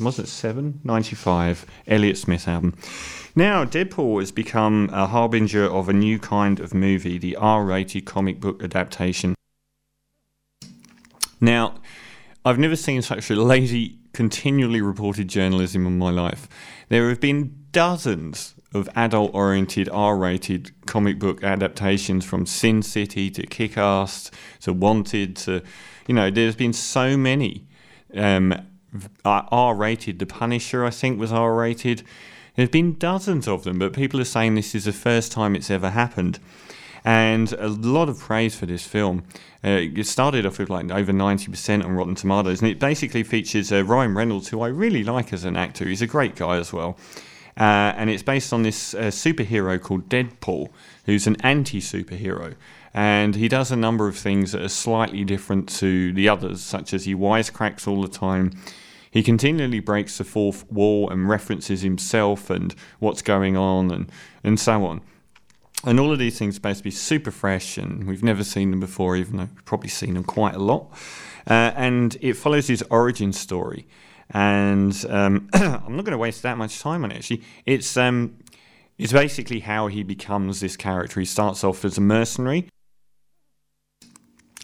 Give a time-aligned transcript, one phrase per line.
[0.00, 2.76] was it seven ninety five 95 Elliott Smith album.
[3.34, 8.04] Now, Deadpool has become a harbinger of a new kind of movie, the R rated
[8.04, 9.34] comic book adaptation.
[11.40, 11.74] Now,
[12.44, 16.48] I've never seen such a lazy, continually reported journalism in my life.
[16.88, 23.30] There have been dozens of adult oriented R rated comic book adaptations from Sin City
[23.30, 24.30] to Kick Ass
[24.60, 25.62] to Wanted to,
[26.06, 27.66] you know, there's been so many.
[28.14, 28.54] Um,
[29.24, 30.18] R rated.
[30.18, 32.02] The Punisher, I think, was R rated.
[32.56, 35.70] There's been dozens of them, but people are saying this is the first time it's
[35.70, 36.40] ever happened.
[37.04, 39.24] And a lot of praise for this film.
[39.64, 43.72] Uh, it started off with like over 90% on Rotten Tomatoes, and it basically features
[43.72, 45.84] uh, Ryan Reynolds, who I really like as an actor.
[45.84, 46.98] He's a great guy as well.
[47.56, 50.70] Uh, and it's based on this uh, superhero called Deadpool,
[51.06, 52.54] who's an anti superhero.
[52.94, 56.94] And he does a number of things that are slightly different to the others, such
[56.94, 58.52] as he wisecracks all the time.
[59.10, 64.10] He continually breaks the fourth wall and references himself and what's going on and,
[64.42, 65.00] and so on.
[65.84, 68.70] And all of these things are supposed to be super fresh, and we've never seen
[68.70, 70.90] them before, even though we've probably seen them quite a lot.
[71.46, 73.86] Uh, and it follows his origin story
[74.30, 77.16] and um, I'm not going to waste that much time on it.
[77.16, 78.36] Actually, it's um,
[78.98, 81.20] it's basically how he becomes this character.
[81.20, 82.68] He starts off as a mercenary,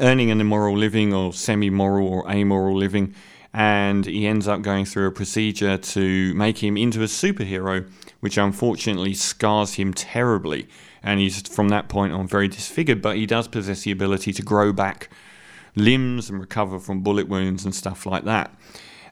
[0.00, 3.14] earning an immoral living or semi-moral or amoral living,
[3.52, 8.36] and he ends up going through a procedure to make him into a superhero, which
[8.36, 10.68] unfortunately scars him terribly.
[11.02, 14.42] And he's from that point on very disfigured, but he does possess the ability to
[14.42, 15.08] grow back
[15.74, 18.54] limbs and recover from bullet wounds and stuff like that.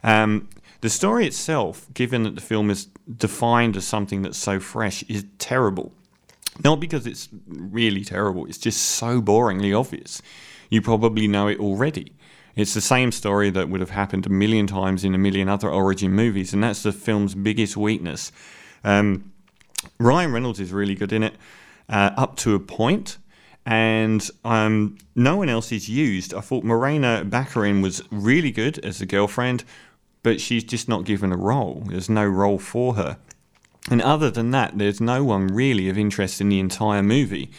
[0.03, 0.49] Um,
[0.81, 5.25] the story itself, given that the film is defined as something that's so fresh, is
[5.39, 5.93] terrible.
[6.63, 10.21] Not because it's really terrible, it's just so boringly obvious.
[10.70, 12.12] You probably know it already.
[12.55, 15.70] It's the same story that would have happened a million times in a million other
[15.70, 18.33] origin movies, and that's the film's biggest weakness.
[18.83, 19.33] Um,
[19.98, 21.34] Ryan Reynolds is really good in it,
[21.89, 23.19] uh, up to a point,
[23.66, 26.32] and um, no one else is used.
[26.32, 29.65] I thought Morena Baccarin was really good as the girlfriend
[30.26, 31.84] but she's just not given a role.
[31.87, 33.16] There's no role for her.
[33.88, 37.53] And other than that, there's no one really of interest in the entire movie.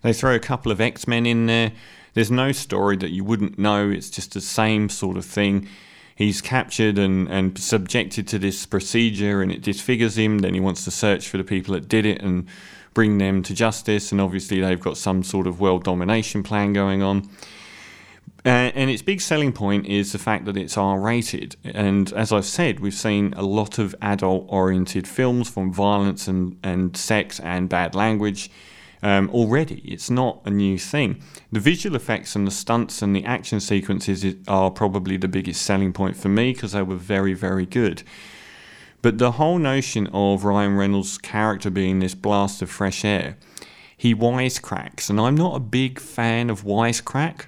[0.00, 1.72] They throw a couple of X Men in there.
[2.16, 3.90] There's no story that you wouldn't know.
[3.90, 5.68] It's just the same sort of thing.
[6.14, 10.38] He's captured and, and subjected to this procedure and it disfigures him.
[10.38, 12.48] Then he wants to search for the people that did it and
[12.94, 14.12] bring them to justice.
[14.12, 17.28] And obviously, they've got some sort of world domination plan going on.
[18.46, 21.56] Uh, and its big selling point is the fact that it's R rated.
[21.64, 26.58] And as I've said, we've seen a lot of adult oriented films from violence and,
[26.62, 28.50] and sex and bad language
[29.06, 29.82] um, already.
[29.84, 31.22] It's not a new thing.
[31.52, 35.92] The visual effects and the stunts and the action sequences are probably the biggest selling
[35.92, 38.02] point for me because they were very, very good.
[39.02, 43.36] But the whole notion of Ryan Reynolds' character being this blast of fresh air,
[43.96, 45.08] he wisecracks.
[45.08, 47.46] And I'm not a big fan of wisecrack.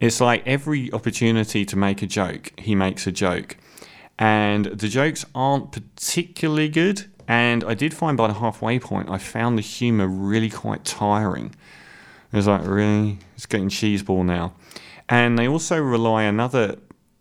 [0.00, 3.56] It's like every opportunity to make a joke, he makes a joke.
[4.18, 7.04] And the jokes aren't particularly good.
[7.28, 11.54] And I did find by the halfway point, I found the humour really quite tiring.
[12.32, 13.18] It was like, really?
[13.34, 14.54] It's getting cheeseball now.
[15.08, 16.76] And they also rely, another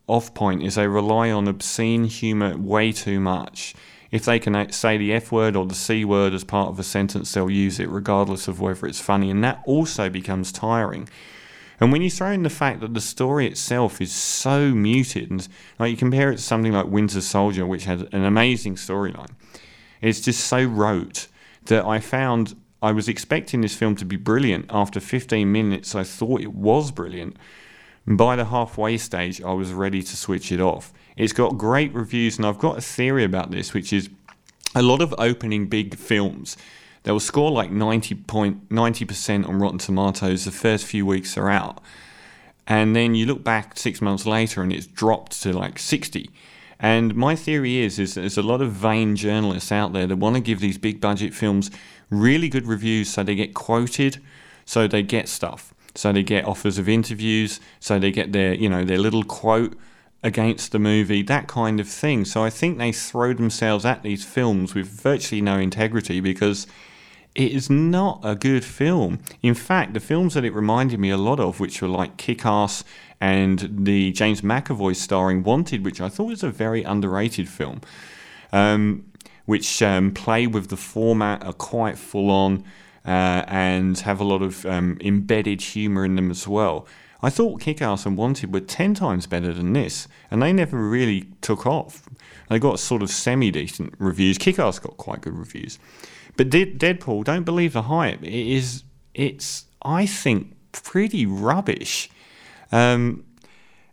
[0.08, 3.74] off point is they rely on obscene humour way too much.
[4.12, 6.84] If they can say the F word or the C word as part of a
[6.84, 9.30] sentence, they'll use it regardless of whether it's funny.
[9.30, 11.10] And that also becomes tiring.
[11.80, 15.48] And when you throw in the fact that the story itself is so muted, and
[15.80, 19.32] like you compare it to something like Winter Soldier, which had an amazing storyline,
[20.08, 21.28] it's just so rote
[21.66, 24.66] that I found I was expecting this film to be brilliant.
[24.70, 27.38] After 15 minutes, I thought it was brilliant.
[28.06, 30.94] And by the halfway stage, I was ready to switch it off.
[31.18, 34.10] It's got great reviews, and I've got a theory about this, which is
[34.76, 36.58] a lot of opening big films
[37.06, 41.52] they will score like 90 point, 90% on Rotten Tomatoes the first few weeks they're
[41.52, 41.80] out.
[42.68, 46.32] And then you look back six months later and it's dropped to like 60.
[46.80, 50.36] And my theory is, is there's a lot of vain journalists out there that want
[50.36, 51.72] to give these big budget films
[52.10, 54.22] really good reviews so they get quoted,
[54.66, 55.74] so they get stuff.
[55.96, 59.78] So they get offers of interviews, so they get their, you know, their little quote
[60.24, 62.26] against the movie, that kind of thing.
[62.26, 66.68] So I think they throw themselves at these films with virtually no integrity because
[67.36, 69.20] it is not a good film.
[69.44, 72.46] In fact, the films that it reminded me a lot of, which were like Kick
[72.46, 72.84] Ass
[73.20, 77.82] and the James McAvoy starring Wanted, which I thought was a very underrated film,
[78.54, 79.12] um,
[79.46, 82.64] which um, play with the format, are quite full on,
[83.06, 86.88] uh, and have a lot of um, embedded humour in them as well.
[87.22, 90.78] I thought Kick Ass and Wanted were 10 times better than this, and they never
[90.78, 92.08] really took off.
[92.50, 94.38] They got sort of semi decent reviews.
[94.38, 95.80] Kick Ass got quite good reviews.
[96.38, 98.22] But Deadpool, don't believe the hype.
[98.22, 102.10] It is, it's, I think, pretty rubbish.
[102.72, 103.24] Um,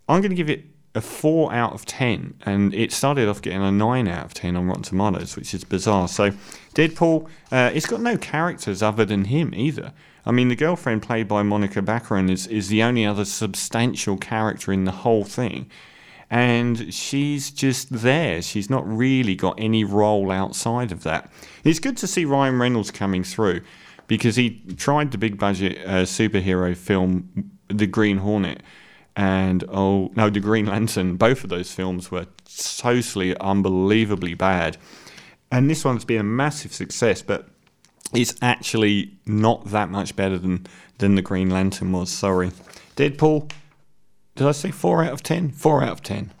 [0.09, 3.63] I'm going to give it a 4 out of 10, and it started off getting
[3.63, 6.07] a 9 out of 10 on Rotten Tomatoes, which is bizarre.
[6.07, 6.31] So,
[6.75, 9.93] Deadpool, uh, it's got no characters other than him either.
[10.25, 14.71] I mean, the girlfriend played by Monica Baccarin is, is the only other substantial character
[14.71, 15.69] in the whole thing.
[16.29, 18.41] And she's just there.
[18.41, 21.31] She's not really got any role outside of that.
[21.63, 23.61] It's good to see Ryan Reynolds coming through
[24.07, 28.61] because he tried the big budget uh, superhero film, The Green Hornet,
[29.15, 31.15] and oh no, The Green Lantern.
[31.15, 32.27] Both of those films were
[32.77, 34.77] totally unbelievably bad,
[35.51, 37.21] and this one's been a massive success.
[37.21, 37.47] But
[38.13, 40.65] it's actually not that much better than
[40.97, 42.11] than The Green Lantern was.
[42.11, 42.51] Sorry,
[42.95, 43.51] Deadpool.
[44.35, 45.51] Did I say four out of ten?
[45.51, 46.31] Four out of ten.